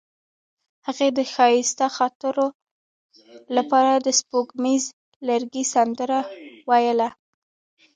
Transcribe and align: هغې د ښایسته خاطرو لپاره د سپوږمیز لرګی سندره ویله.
هغې 0.87 1.07
د 1.17 1.19
ښایسته 1.33 1.85
خاطرو 1.97 2.47
لپاره 3.57 3.93
د 3.95 4.07
سپوږمیز 4.19 4.83
لرګی 5.27 5.63
سندره 5.73 6.19
ویله. 6.69 7.09